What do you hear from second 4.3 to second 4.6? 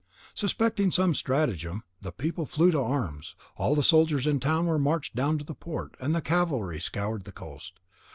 the